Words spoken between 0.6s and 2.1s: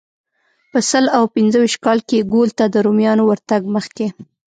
په سل او پنځه ویشت کال